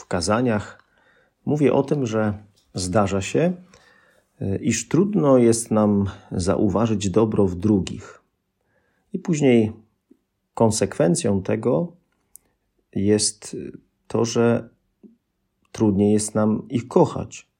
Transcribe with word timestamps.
w 0.00 0.06
kazaniach 0.06 0.84
mówię 1.46 1.72
o 1.72 1.82
tym, 1.82 2.06
że 2.06 2.34
zdarza 2.74 3.20
się, 3.20 3.52
e, 4.40 4.56
iż 4.56 4.88
trudno 4.88 5.38
jest 5.38 5.70
nam 5.70 6.10
zauważyć 6.32 7.10
dobro 7.10 7.46
w 7.46 7.54
drugich. 7.54 8.22
I 9.12 9.18
później 9.18 9.72
konsekwencją 10.54 11.42
tego 11.42 11.92
jest 12.94 13.56
to, 14.06 14.24
że 14.24 14.68
trudniej 15.72 16.12
jest 16.12 16.34
nam 16.34 16.68
ich 16.68 16.88
kochać. 16.88 17.50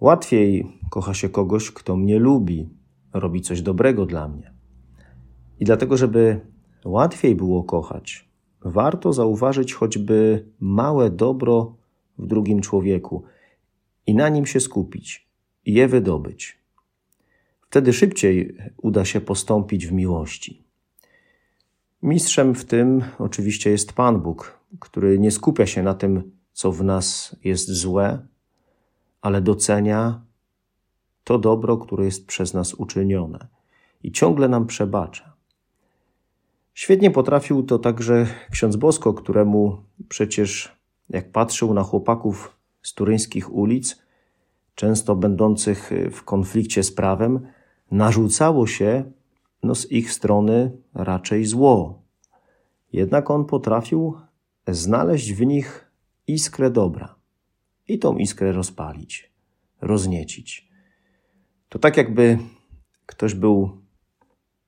Łatwiej 0.00 0.78
kocha 0.90 1.14
się 1.14 1.28
kogoś, 1.28 1.70
kto 1.70 1.96
mnie 1.96 2.18
lubi, 2.18 2.68
robi 3.12 3.40
coś 3.40 3.62
dobrego 3.62 4.06
dla 4.06 4.28
mnie. 4.28 4.52
I 5.60 5.64
dlatego, 5.64 5.96
żeby 5.96 6.40
łatwiej 6.84 7.34
było 7.34 7.64
kochać, 7.64 8.31
warto 8.64 9.12
zauważyć 9.12 9.74
choćby 9.74 10.46
małe 10.60 11.10
dobro 11.10 11.74
w 12.18 12.26
drugim 12.26 12.60
człowieku 12.60 13.22
i 14.06 14.14
na 14.14 14.28
nim 14.28 14.46
się 14.46 14.60
skupić, 14.60 15.28
je 15.66 15.88
wydobyć. 15.88 16.58
Wtedy 17.60 17.92
szybciej 17.92 18.56
uda 18.76 19.04
się 19.04 19.20
postąpić 19.20 19.86
w 19.86 19.92
miłości. 19.92 20.62
Mistrzem 22.02 22.54
w 22.54 22.64
tym 22.64 23.04
oczywiście 23.18 23.70
jest 23.70 23.92
Pan 23.92 24.20
Bóg, 24.20 24.58
który 24.80 25.18
nie 25.18 25.30
skupia 25.30 25.66
się 25.66 25.82
na 25.82 25.94
tym, 25.94 26.32
co 26.52 26.72
w 26.72 26.84
nas 26.84 27.36
jest 27.44 27.70
złe, 27.70 28.26
ale 29.20 29.40
docenia 29.40 30.22
to 31.24 31.38
dobro, 31.38 31.76
które 31.76 32.04
jest 32.04 32.26
przez 32.26 32.54
nas 32.54 32.74
uczynione 32.74 33.46
i 34.02 34.12
ciągle 34.12 34.48
nam 34.48 34.66
przebacza. 34.66 35.31
Świetnie 36.74 37.10
potrafił 37.10 37.62
to 37.62 37.78
także 37.78 38.26
ksiądz 38.50 38.76
Bosko, 38.76 39.14
któremu 39.14 39.82
przecież, 40.08 40.76
jak 41.08 41.32
patrzył 41.32 41.74
na 41.74 41.82
chłopaków 41.82 42.56
z 42.82 42.94
turyńskich 42.94 43.54
ulic, 43.54 44.02
często 44.74 45.16
będących 45.16 45.90
w 46.12 46.22
konflikcie 46.22 46.82
z 46.82 46.92
prawem, 46.92 47.46
narzucało 47.90 48.66
się 48.66 49.12
no, 49.62 49.74
z 49.74 49.92
ich 49.92 50.12
strony 50.12 50.78
raczej 50.94 51.44
zło. 51.44 52.02
Jednak 52.92 53.30
on 53.30 53.44
potrafił 53.44 54.18
znaleźć 54.68 55.32
w 55.32 55.46
nich 55.46 55.90
iskrę 56.26 56.70
dobra 56.70 57.14
i 57.88 57.98
tą 57.98 58.16
iskrę 58.16 58.52
rozpalić, 58.52 59.32
rozniecić. 59.80 60.68
To 61.68 61.78
tak 61.78 61.96
jakby 61.96 62.38
ktoś 63.06 63.34
był, 63.34 63.82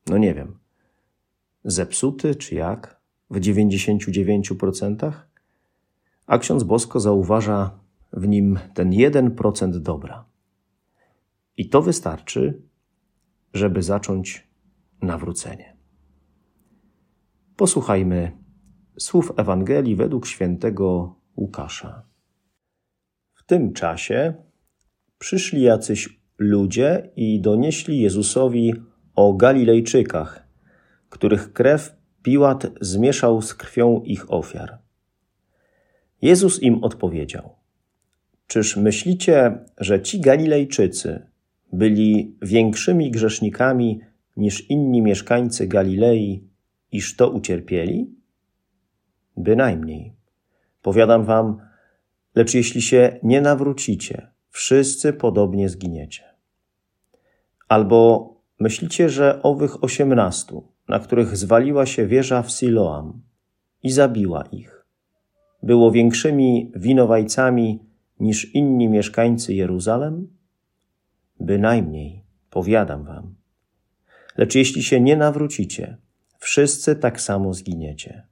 no 0.06 0.18
nie 0.18 0.34
wiem, 0.34 0.58
zepsuty, 1.64 2.34
czy 2.34 2.54
jak, 2.54 3.00
w 3.30 3.40
99%, 3.40 5.12
a 6.26 6.38
ksiądz 6.38 6.62
Bosko 6.62 7.00
zauważa 7.00 7.78
w 8.12 8.28
nim 8.28 8.58
ten 8.74 8.90
1% 8.90 9.78
dobra. 9.78 10.24
I 11.56 11.68
to 11.68 11.82
wystarczy, 11.82 12.62
żeby 13.54 13.82
zacząć 13.82 14.48
nawrócenie. 15.02 15.76
Posłuchajmy 17.56 18.32
słów 18.98 19.32
Ewangelii 19.36 19.96
według 19.96 20.26
świętego 20.26 21.14
Łukasza. 21.36 22.02
W 23.34 23.46
tym 23.46 23.72
czasie 23.72 24.34
przyszli 25.18 25.62
jacyś 25.62 26.20
ludzie 26.38 27.10
i 27.16 27.40
donieśli 27.40 28.00
Jezusowi 28.00 28.74
o 29.14 29.34
Galilejczykach, 29.34 30.43
których 31.14 31.52
krew 31.52 31.96
Piłat 32.22 32.66
zmieszał 32.80 33.42
z 33.42 33.54
krwią 33.54 34.02
ich 34.04 34.32
ofiar. 34.32 34.78
Jezus 36.22 36.62
im 36.62 36.84
odpowiedział: 36.84 37.54
Czyż 38.46 38.76
myślicie, 38.76 39.58
że 39.78 40.02
ci 40.02 40.20
Galilejczycy 40.20 41.26
byli 41.72 42.36
większymi 42.42 43.10
grzesznikami 43.10 44.00
niż 44.36 44.70
inni 44.70 45.02
mieszkańcy 45.02 45.66
Galilei, 45.66 46.48
iż 46.92 47.16
to 47.16 47.30
ucierpieli? 47.30 48.14
Bynajmniej. 49.36 50.14
Powiadam 50.82 51.24
wam, 51.24 51.58
lecz 52.34 52.54
jeśli 52.54 52.82
się 52.82 53.18
nie 53.22 53.40
nawrócicie, 53.40 54.30
wszyscy 54.50 55.12
podobnie 55.12 55.68
zginiecie. 55.68 56.24
Albo 57.68 58.30
myślicie, 58.60 59.08
że 59.08 59.42
owych 59.42 59.84
osiemnastu, 59.84 60.73
na 60.88 60.98
których 60.98 61.36
zwaliła 61.36 61.86
się 61.86 62.06
wieża 62.06 62.42
w 62.42 62.50
Siloam 62.50 63.22
i 63.82 63.90
zabiła 63.90 64.42
ich. 64.42 64.86
Było 65.62 65.90
większymi 65.90 66.72
winowajcami 66.76 67.80
niż 68.20 68.54
inni 68.54 68.88
mieszkańcy 68.88 69.54
Jeruzalem? 69.54 70.28
Bynajmniej, 71.40 72.24
powiadam 72.50 73.04
wam. 73.04 73.34
Lecz 74.36 74.54
jeśli 74.54 74.82
się 74.82 75.00
nie 75.00 75.16
nawrócicie, 75.16 75.96
wszyscy 76.38 76.96
tak 76.96 77.20
samo 77.20 77.54
zginiecie. 77.54 78.26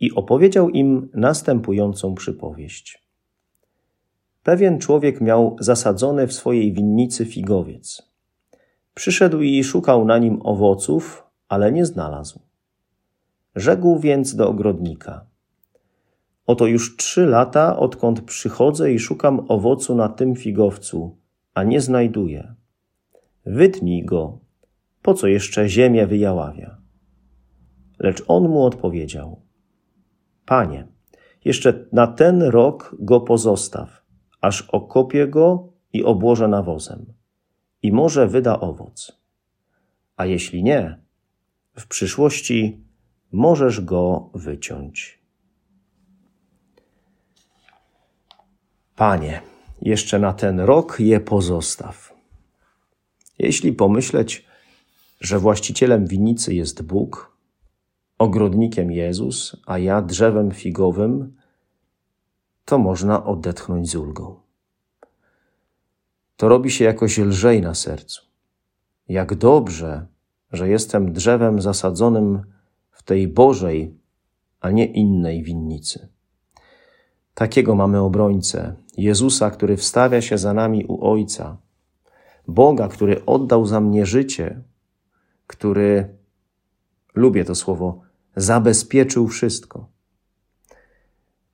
I 0.00 0.12
opowiedział 0.12 0.70
im 0.70 1.08
następującą 1.14 2.14
przypowieść. 2.14 3.08
Pewien 4.42 4.78
człowiek 4.78 5.20
miał 5.20 5.56
zasadzony 5.60 6.26
w 6.26 6.32
swojej 6.32 6.72
winnicy 6.72 7.26
figowiec 7.26 8.07
Przyszedł 8.98 9.40
i 9.40 9.64
szukał 9.64 10.04
na 10.04 10.18
nim 10.18 10.40
owoców, 10.42 11.24
ale 11.48 11.72
nie 11.72 11.86
znalazł. 11.86 12.40
Rzekł 13.56 13.98
więc 13.98 14.36
do 14.36 14.48
ogrodnika: 14.48 15.26
Oto 16.46 16.66
już 16.66 16.96
trzy 16.96 17.26
lata, 17.26 17.76
odkąd 17.76 18.20
przychodzę 18.20 18.92
i 18.92 18.98
szukam 18.98 19.46
owocu 19.48 19.94
na 19.94 20.08
tym 20.08 20.36
figowcu, 20.36 21.16
a 21.54 21.62
nie 21.62 21.80
znajduję. 21.80 22.54
Wytnij 23.46 24.04
go, 24.04 24.38
po 25.02 25.14
co 25.14 25.26
jeszcze 25.26 25.68
ziemię 25.68 26.06
wyjaławia? 26.06 26.78
Lecz 27.98 28.22
on 28.28 28.48
mu 28.48 28.64
odpowiedział: 28.64 29.42
Panie, 30.46 30.86
jeszcze 31.44 31.86
na 31.92 32.06
ten 32.06 32.42
rok 32.42 32.96
go 32.98 33.20
pozostaw, 33.20 34.02
aż 34.40 34.62
okopię 34.62 35.28
go 35.28 35.72
i 35.92 36.04
obłożę 36.04 36.48
nawozem 36.48 37.17
i 37.82 37.92
może 37.92 38.28
wyda 38.28 38.60
owoc. 38.60 39.12
A 40.16 40.26
jeśli 40.26 40.62
nie, 40.62 40.98
w 41.76 41.86
przyszłości 41.86 42.80
możesz 43.32 43.80
go 43.80 44.30
wyciąć. 44.34 45.18
Panie, 48.96 49.40
jeszcze 49.82 50.18
na 50.18 50.32
ten 50.32 50.60
rok 50.60 51.00
je 51.00 51.20
pozostaw. 51.20 52.14
Jeśli 53.38 53.72
pomyśleć, 53.72 54.44
że 55.20 55.38
właścicielem 55.38 56.06
winnicy 56.06 56.54
jest 56.54 56.82
Bóg, 56.82 57.36
ogrodnikiem 58.18 58.92
Jezus, 58.92 59.56
a 59.66 59.78
ja 59.78 60.02
drzewem 60.02 60.50
figowym, 60.50 61.36
to 62.64 62.78
można 62.78 63.24
odetchnąć 63.24 63.90
z 63.90 63.94
ulgą 63.94 64.47
to 66.38 66.48
robi 66.48 66.70
się 66.70 66.84
jakoś 66.84 67.18
lżej 67.18 67.62
na 67.62 67.74
sercu. 67.74 68.22
Jak 69.08 69.34
dobrze, 69.34 70.06
że 70.52 70.68
jestem 70.68 71.12
drzewem 71.12 71.60
zasadzonym 71.60 72.42
w 72.90 73.02
tej 73.02 73.28
Bożej, 73.28 73.94
a 74.60 74.70
nie 74.70 74.86
innej 74.86 75.42
winnicy. 75.42 76.08
Takiego 77.34 77.74
mamy 77.74 78.00
obrońcę, 78.00 78.74
Jezusa, 78.96 79.50
który 79.50 79.76
wstawia 79.76 80.20
się 80.20 80.38
za 80.38 80.54
nami 80.54 80.84
u 80.84 81.10
Ojca, 81.10 81.56
Boga, 82.48 82.88
który 82.88 83.24
oddał 83.24 83.66
za 83.66 83.80
mnie 83.80 84.06
życie, 84.06 84.62
który, 85.46 86.16
lubię 87.14 87.44
to 87.44 87.54
słowo, 87.54 88.00
zabezpieczył 88.36 89.28
wszystko. 89.28 89.88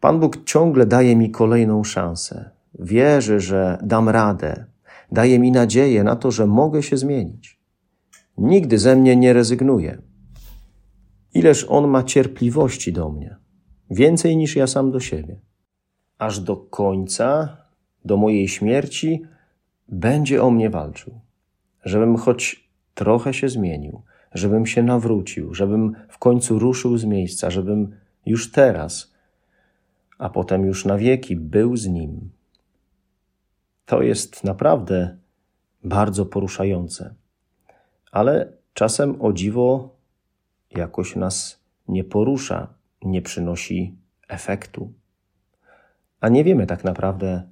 Pan 0.00 0.20
Bóg 0.20 0.44
ciągle 0.44 0.86
daje 0.86 1.16
mi 1.16 1.30
kolejną 1.30 1.84
szansę. 1.84 2.50
Wierzy, 2.78 3.40
że 3.40 3.78
dam 3.82 4.08
radę, 4.08 4.73
daje 5.12 5.38
mi 5.38 5.52
nadzieję 5.52 6.04
na 6.04 6.16
to, 6.16 6.30
że 6.30 6.46
mogę 6.46 6.82
się 6.82 6.96
zmienić. 6.96 7.60
Nigdy 8.38 8.78
ze 8.78 8.96
mnie 8.96 9.16
nie 9.16 9.32
rezygnuje. 9.32 10.02
Ileż 11.34 11.66
On 11.68 11.88
ma 11.88 12.02
cierpliwości 12.02 12.92
do 12.92 13.08
mnie, 13.10 13.36
więcej 13.90 14.36
niż 14.36 14.56
ja 14.56 14.66
sam 14.66 14.90
do 14.90 15.00
siebie. 15.00 15.40
aż 16.18 16.40
do 16.40 16.56
końca, 16.56 17.56
do 18.04 18.16
mojej 18.16 18.48
śmierci, 18.48 19.22
będzie 19.88 20.42
o 20.42 20.50
mnie 20.50 20.70
walczył. 20.70 21.20
Żebym 21.84 22.16
choć 22.16 22.70
trochę 22.94 23.34
się 23.34 23.48
zmienił, 23.48 24.02
żebym 24.34 24.66
się 24.66 24.82
nawrócił, 24.82 25.54
żebym 25.54 25.94
w 26.08 26.18
końcu 26.18 26.58
ruszył 26.58 26.96
z 26.96 27.04
miejsca, 27.04 27.50
żebym 27.50 27.96
już 28.26 28.52
teraz, 28.52 29.14
a 30.18 30.30
potem 30.30 30.66
już 30.66 30.84
na 30.84 30.98
wieki 30.98 31.36
był 31.36 31.76
z 31.76 31.86
nim. 31.86 32.30
To 33.86 34.02
jest 34.02 34.44
naprawdę 34.44 35.18
bardzo 35.84 36.26
poruszające, 36.26 37.14
ale 38.12 38.52
czasem 38.74 39.22
o 39.22 39.32
dziwo 39.32 39.96
jakoś 40.70 41.16
nas 41.16 41.64
nie 41.88 42.04
porusza, 42.04 42.74
nie 43.02 43.22
przynosi 43.22 43.98
efektu. 44.28 44.92
A 46.20 46.28
nie 46.28 46.44
wiemy 46.44 46.66
tak 46.66 46.84
naprawdę, 46.84 47.50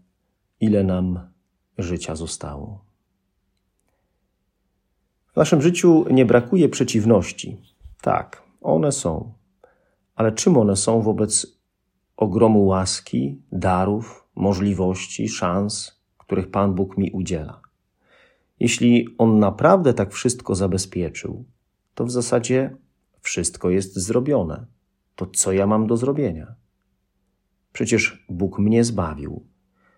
ile 0.61 0.84
nam 0.84 1.31
życia 1.79 2.17
zostało. 2.17 2.84
W 5.32 5.37
naszym 5.37 5.62
życiu 5.62 6.05
nie 6.11 6.26
brakuje 6.26 6.69
przeciwności. 6.69 7.62
Tak, 8.00 8.43
one 8.61 8.93
są. 8.93 9.32
Ale 10.14 10.32
czym 10.32 10.56
one 10.56 10.76
są 10.76 11.02
wobec 11.02 11.46
ogromu 12.17 12.67
łaski, 12.67 13.43
darów, 13.52 14.29
możliwości, 14.34 15.29
szans, 15.29 16.02
których 16.32 16.50
Pan 16.50 16.75
Bóg 16.75 16.96
mi 16.99 17.11
udziela? 17.11 17.61
Jeśli 18.61 19.08
On 19.19 19.38
naprawdę 19.38 19.94
tak 19.94 20.12
wszystko 20.12 20.55
zabezpieczył, 20.55 21.44
to 21.94 22.05
w 22.05 22.11
zasadzie 22.11 22.76
wszystko 23.20 23.70
jest 23.70 23.96
zrobione. 23.96 24.67
To 25.17 25.26
co 25.26 25.52
ja 25.52 25.67
mam 25.67 25.87
do 25.87 25.96
zrobienia? 25.96 26.55
Przecież 27.73 28.25
Bóg 28.29 28.58
mnie 28.58 28.84
zbawił, 28.84 29.46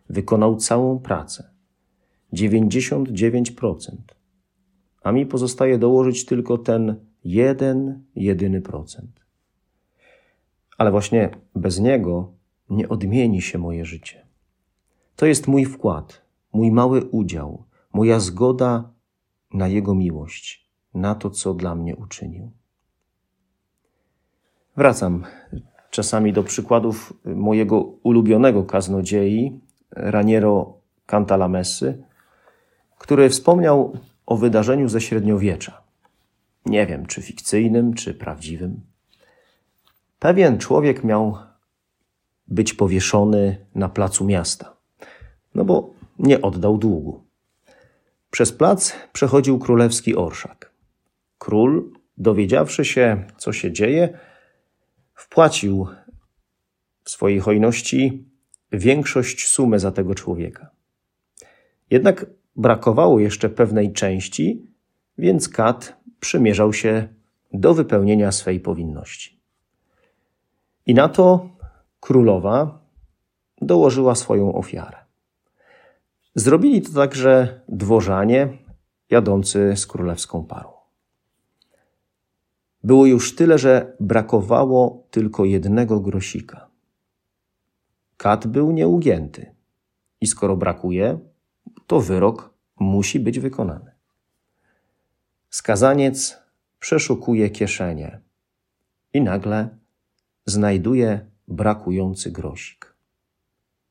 wykonał 0.09 0.57
całą 0.57 0.99
pracę. 0.99 1.51
99%. 2.33 3.97
A 5.03 5.13
mi 5.13 5.27
pozostaje 5.27 5.79
dołożyć 5.79 6.25
tylko 6.27 6.59
ten 6.59 6.97
jeden, 7.25 8.05
jedyny 8.17 8.61
procent. 8.61 9.21
Ale 10.79 10.91
właśnie 10.91 11.31
bez 11.55 11.81
niego 11.81 12.33
nie 12.71 12.89
odmieni 12.89 13.43
się 13.43 13.59
moje 13.59 13.85
życie. 13.85 14.25
To 15.17 15.27
jest 15.27 15.49
mój 15.49 15.65
wkład, 15.65 16.24
mój 16.55 16.71
mały 16.71 17.05
udział, 17.05 17.65
moja 17.93 18.21
zgoda 18.21 18.91
na 19.55 19.69
Jego 19.69 19.95
miłość, 19.95 20.69
na 20.95 21.15
to, 21.15 21.31
co 21.31 21.55
dla 21.55 21.75
mnie 21.75 21.97
uczynił. 21.97 22.51
Wracam 24.77 25.25
czasami 25.91 26.33
do 26.33 26.43
przykładów 26.43 27.13
mojego 27.25 27.81
ulubionego 27.81 28.65
kaznodziei, 28.65 29.61
Raniero 29.91 30.79
Cantalamessy, 31.07 32.05
który 32.99 33.29
wspomniał 33.31 33.99
o 34.27 34.37
wydarzeniu 34.37 34.89
ze 34.89 35.01
średniowiecza. 35.01 35.83
Nie 36.67 36.87
wiem, 36.87 37.07
czy 37.07 37.23
fikcyjnym, 37.23 37.95
czy 37.95 38.15
prawdziwym. 38.15 38.81
Pewien 40.19 40.59
człowiek 40.59 41.05
miał 41.05 41.37
być 42.49 42.75
powieszony 42.75 43.67
na 43.75 43.89
placu 43.89 44.25
miasta, 44.25 44.77
no 45.55 45.65
bo 45.65 45.94
nie 46.19 46.43
oddał 46.43 46.79
długu. 46.79 47.25
Przez 48.31 48.53
plac 48.53 48.93
przechodził 49.13 49.59
królewski 49.59 50.17
orszak. 50.17 50.73
Król, 51.39 51.93
dowiedziawszy 52.19 52.85
się, 52.85 53.25
co 53.37 53.53
się 53.53 53.73
dzieje, 53.73 54.19
wpłacił 55.15 55.87
w 57.05 57.11
swojej 57.11 57.41
hojności 57.41 58.25
większość 58.73 59.47
sumy 59.47 59.79
za 59.79 59.93
tego 59.93 60.15
człowieka. 60.15 60.71
Jednak 61.91 62.27
brakowało 62.57 63.21
jeszcze 63.21 63.49
pewnej 63.49 63.93
części, 63.93 64.67
więc 65.19 65.49
kat 65.49 65.97
przymierzał 66.21 66.73
się 66.73 67.09
do 67.53 67.75
wypełnienia 67.75 68.33
swej 68.33 68.61
powinności. 68.61 69.41
I 70.87 70.95
na 70.95 71.09
to 71.09 71.49
królowa 72.01 72.85
dołożyła 73.61 74.15
swoją 74.15 74.55
ofiarę. 74.55 75.04
Zrobili 76.35 76.83
to 76.83 76.93
także 76.93 77.61
dworzanie 77.69 78.59
jadący 79.11 79.77
z 79.77 79.87
królewską 79.87 80.45
parą. 80.45 80.73
Było 82.85 83.07
już 83.07 83.37
tyle, 83.37 83.59
że 83.59 83.97
brakowało 84.01 85.07
tylko 85.11 85.45
jednego 85.45 86.01
grosika. 86.01 86.71
Kat 88.17 88.47
był 88.47 88.73
nieugięty 88.73 89.55
i 90.21 90.27
skoro 90.27 90.57
brakuje, 90.57 91.19
to 91.87 92.01
wyrok 92.01 92.55
musi 92.81 93.21
być 93.21 93.41
wykonany. 93.41 93.91
Skazaniec 95.51 96.39
przeszukuje 96.79 97.51
kieszenie 97.51 98.21
i 99.13 99.21
nagle 99.21 99.69
znajduje 100.47 101.27
brakujący 101.49 102.31
grosik. 102.31 102.95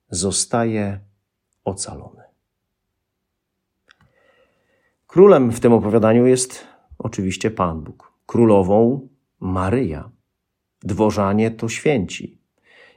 Zostaje 0.09 0.99
ocalony. 1.63 2.32
Królem 5.13 5.51
w 5.51 5.59
tym 5.59 5.73
opowiadaniu 5.73 6.25
jest 6.25 6.67
oczywiście 6.99 7.51
Pan 7.51 7.81
Bóg, 7.81 8.13
królową 8.25 9.07
Maryja. 9.39 10.09
Dworzanie 10.83 11.51
to 11.51 11.69
święci. 11.69 12.41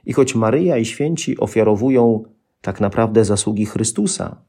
I 0.05 0.13
choć 0.13 0.35
Maryja 0.35 0.77
i 0.77 0.85
święci 0.85 1.37
ofiarowują 1.39 2.23
tak 2.61 2.81
naprawdę 2.81 3.25
zasługi 3.25 3.65
Chrystusa, 3.65 4.41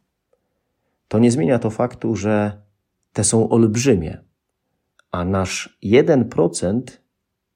to 1.08 1.18
nie 1.18 1.30
zmienia 1.30 1.58
to 1.58 1.70
faktu, 1.70 2.16
że 2.16 2.62
te 3.12 3.24
są 3.24 3.48
olbrzymie, 3.48 4.24
a 5.10 5.24
nasz 5.24 5.78
1% 5.82 6.82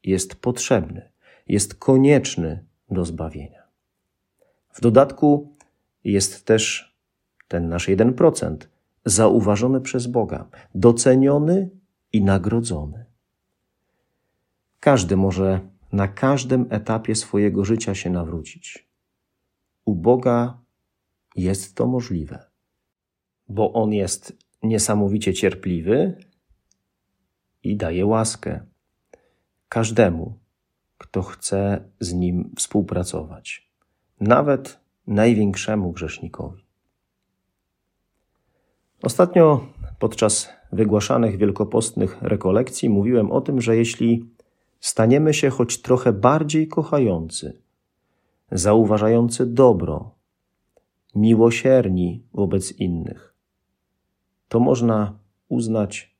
jest 0.04 0.34
potrzebny, 0.34 1.12
jest 1.48 1.74
konieczny 1.74 2.64
do 2.90 3.04
zbawienia. 3.04 3.62
W 4.72 4.80
dodatku 4.80 5.52
jest 6.04 6.44
też 6.44 6.94
ten 7.48 7.68
nasz 7.68 7.88
1% 7.88 8.71
zauważony 9.04 9.80
przez 9.80 10.06
Boga, 10.06 10.48
doceniony 10.74 11.70
i 12.12 12.22
nagrodzony. 12.22 13.04
Każdy 14.80 15.16
może 15.16 15.60
na 15.92 16.08
każdym 16.08 16.66
etapie 16.70 17.14
swojego 17.14 17.64
życia 17.64 17.94
się 17.94 18.10
nawrócić. 18.10 18.88
U 19.84 19.94
Boga 19.94 20.58
jest 21.36 21.74
to 21.74 21.86
możliwe 21.86 22.52
bo 23.52 23.72
On 23.72 23.92
jest 23.92 24.38
niesamowicie 24.62 25.34
cierpliwy 25.34 26.16
i 27.62 27.76
daje 27.76 28.06
łaskę 28.06 28.66
każdemu, 29.68 30.38
kto 30.98 31.22
chce 31.22 31.90
z 32.00 32.12
Nim 32.12 32.54
współpracować, 32.58 33.70
nawet 34.20 34.80
największemu 35.06 35.92
grzesznikowi. 35.92 36.66
Ostatnio 39.02 39.66
podczas 39.98 40.48
wygłaszanych 40.72 41.36
wielkopostnych 41.36 42.22
rekolekcji 42.22 42.88
mówiłem 42.88 43.30
o 43.30 43.40
tym, 43.40 43.60
że 43.60 43.76
jeśli 43.76 44.30
staniemy 44.80 45.34
się 45.34 45.50
choć 45.50 45.82
trochę 45.82 46.12
bardziej 46.12 46.68
kochający, 46.68 47.62
zauważający 48.52 49.46
dobro, 49.46 50.10
miłosierni 51.14 52.22
wobec 52.34 52.72
innych, 52.72 53.34
to 54.48 54.60
można 54.60 55.18
uznać, 55.48 56.16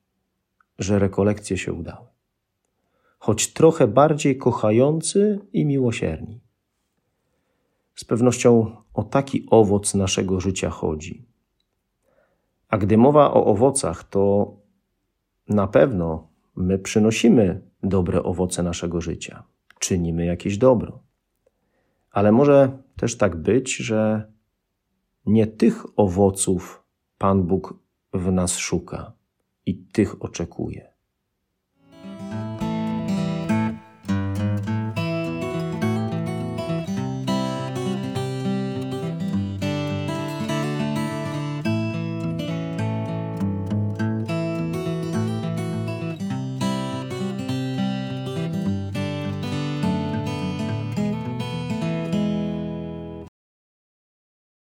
że 0.79 0.99
rekolekcje 0.99 1.57
się 1.57 1.73
udały. 1.73 2.07
Choć 3.19 3.53
trochę 3.53 3.87
bardziej 3.87 4.37
kochający 4.37 5.39
i 5.53 5.65
miłosierni. 5.65 6.39
Z 7.95 8.05
pewnością 8.05 8.75
o 8.93 9.03
taki 9.03 9.47
owoc 9.49 9.93
naszego 9.93 10.39
życia 10.39 10.69
chodzi. 10.69 11.32
A 12.73 12.77
gdy 12.77 12.97
mowa 12.97 13.33
o 13.33 13.45
owocach, 13.45 14.03
to 14.03 14.55
na 15.49 15.67
pewno 15.67 16.27
my 16.55 16.79
przynosimy 16.79 17.61
dobre 17.83 18.23
owoce 18.23 18.63
naszego 18.63 19.01
życia, 19.01 19.43
czynimy 19.79 20.25
jakieś 20.25 20.57
dobro. 20.57 20.99
Ale 22.11 22.31
może 22.31 22.77
też 22.95 23.17
tak 23.17 23.35
być, 23.35 23.75
że 23.75 24.31
nie 25.25 25.47
tych 25.47 25.99
owoców 25.99 26.83
Pan 27.17 27.43
Bóg 27.43 27.79
w 28.13 28.31
nas 28.31 28.57
szuka 28.57 29.13
i 29.65 29.77
tych 29.77 30.23
oczekuje. 30.23 30.92